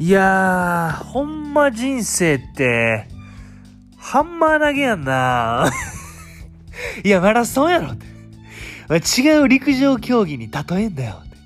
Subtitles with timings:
[0.00, 3.06] いやー、ほんま人生って、
[3.98, 5.70] ハンマー投げやんな
[7.04, 8.06] いや、マラソンやろって。
[9.20, 11.36] 違う陸上競技に例えんだよって。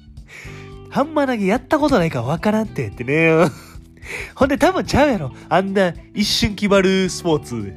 [0.89, 3.49] ハンマー投げやったことないからわからんってってね。
[4.37, 5.33] ほんで多分ちゃうやろ。
[5.49, 7.75] あんな一瞬決まるスポーツ。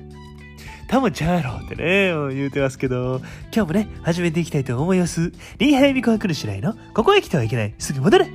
[0.87, 3.19] 多分ちゃうやろってね、言うてますけど、
[3.51, 5.33] 今日もね、始めていきたいと思います。
[5.57, 8.27] リーハイミコハクルシライの、ここへ来てはいけない、すぐ戻れ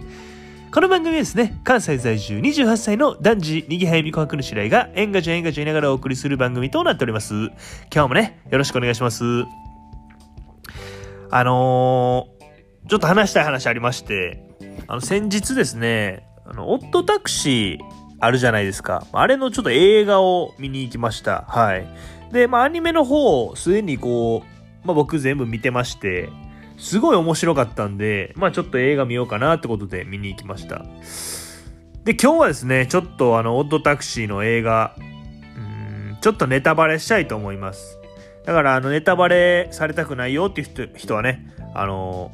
[0.74, 7.34] この番組はですね、関西在住28歳の男児、にぎはやみこはくぬしらいが、エンガジョエンガジョ言いながらお送りする番組となっております。
[7.94, 9.22] 今日もね、よろしくお願いします。
[11.30, 14.42] あのー、ちょっと話したい話ありまして、
[14.86, 17.78] あの、先日ですね、あの、オットタクシー
[18.20, 19.06] あるじゃないですか。
[19.12, 21.44] あれのちょっと映画を見に行きました。
[21.48, 21.86] はい。
[22.32, 26.30] で、まあ、アニメの方、すでにこう、まあ、僕全部見てまして、
[26.78, 30.84] すごい面白かったんで、まあちょっと映画見ようかなってことで見に行きました。
[32.04, 37.98] で、今日はですね、ちょっとあの、オッドタクシーの映画、うーん、ちょっとネタバレしたいと思います。
[38.44, 42.32] だから、あの、ネタバレされたくないよっていう人人はね、あの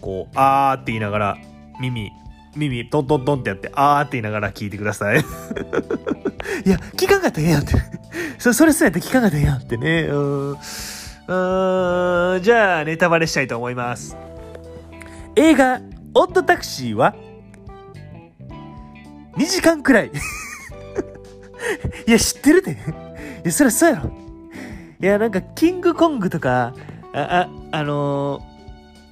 [0.00, 1.38] こう、あーって言いながら、
[1.80, 2.10] 耳、
[2.56, 5.18] 耳、トントントンってやって、あーって言いながら聞いてください。
[6.64, 7.74] いや、聞かんかったらええやんって。
[8.38, 10.02] そそれすらやったら聞かんかったらええやんってね。
[10.10, 10.56] うんうー
[12.40, 14.16] じゃあネタバレしたいと思います。
[15.36, 15.80] 映画
[16.14, 17.14] 「オッドタクシー」は
[19.36, 20.10] 2時間くらい。
[22.06, 22.72] いや知ってるで。
[22.72, 22.76] い
[23.44, 24.10] やそりゃそうやろ。
[25.00, 26.74] いやなんかキングコングとか
[27.12, 28.52] あああのー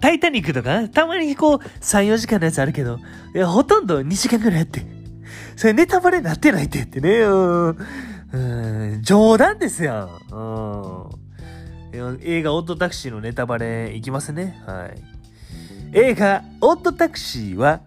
[0.01, 2.99] タイタニックとかたまにこう34時間のやつあるけど
[3.35, 4.83] いやほとんど2時間くらいやって。
[5.57, 7.19] それネタバレになってないって言ってね。
[7.21, 7.77] うん。
[8.33, 11.20] うん冗談ですやんうん。
[11.93, 14.63] 映画オットタクシーのネタバレいきますね。
[14.67, 15.03] はい。
[15.93, 17.81] 映画オットタクシーは、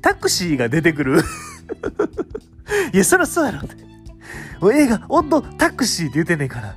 [0.00, 1.20] タクシーが出てくる。
[2.92, 3.60] いや、そりゃそうやろ。
[4.60, 6.76] もう映画オットタクシーって言ってねんから。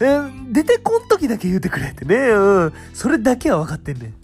[0.00, 2.16] えー出てこん時だけ言うてくれってね。
[2.30, 2.72] うん。
[2.94, 4.14] それだけは分かってんねん。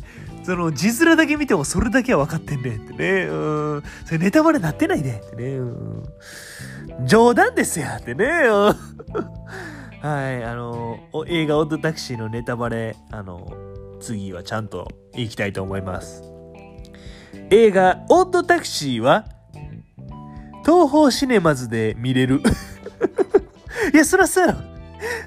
[0.43, 3.27] その字面だけ見てもそれだけは分かってんねんってね。
[3.27, 3.35] う
[3.77, 3.83] ん。
[4.07, 5.57] それネタバレなってないねってね。
[5.57, 6.05] うん。
[7.05, 8.25] 冗談ですやってね。
[8.25, 8.77] うん。
[10.03, 13.51] はい、あの、映画オッドタクシーのネタバレ、あの、
[14.01, 16.23] 次はちゃんと行きたいと思います。
[17.51, 19.25] 映画オッドタクシーは、
[20.65, 22.43] 東宝シネマズで見れる。
[23.95, 24.59] いや、そりゃそうやろ。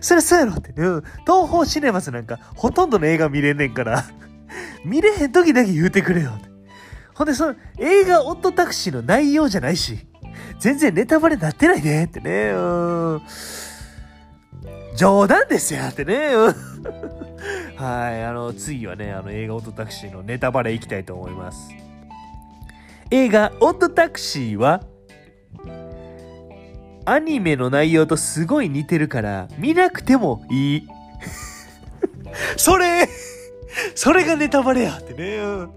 [0.02, 0.74] そりゃそうやろって。
[0.76, 1.02] うん。
[1.22, 4.04] 東宝シネマズなんか、ほとんどの映画見れんねんから、
[4.86, 6.32] 見れへん時だけ言うてくれよ。
[7.16, 10.08] ほんで、その、映画オッドタクシーの内容じゃないし、
[10.60, 12.52] 全然ネタバレなってないねってね。
[12.52, 13.22] うん。
[14.96, 16.30] 冗談ですよってね。
[17.76, 21.70] はい、あの、次はね、あの、映画オットタクシーのネタバレいきたいと思います。
[23.12, 24.84] 映画オットタクシーは、
[27.06, 30.88] アニメの内容とすごい似てるから、見なくてもいい。
[32.58, 33.08] それ
[33.96, 35.38] それがネタバレやってね。
[35.38, 35.70] うん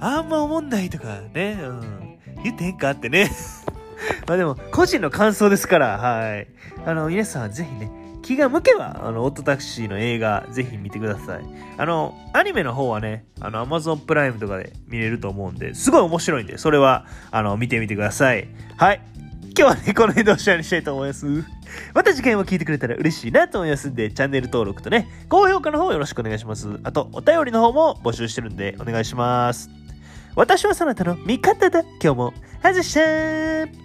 [0.00, 3.30] あんま思んないとかね、うん、言ってへんかってね。
[4.26, 6.48] まあでも、個人の感想ですから、はい。
[6.86, 7.90] あの、皆さんぜひね、
[8.22, 11.44] 気が向けば、あの、オットタクシーの映画、ぜひ見てください。
[11.76, 18.48] あの、アニメの方はね、あの、アマゾンプライムとかで見れると思うんで、すごい面白いんで、それは、あの、見てみてください。
[18.76, 19.00] はい。
[19.58, 21.26] 今日はね、この辺でおしまいにしたいと思います。
[21.94, 26.68] また次回も聞いてくれたら嬉しいなと思いますんで、チャンネル登録とね、高評価の方よろしくお願いします。
[26.84, 29.70] あと、お便りの方も募集してるんで、お願いします。
[30.36, 31.82] 私はそなたの味方だ。
[32.02, 33.79] 今日も、はずしゃー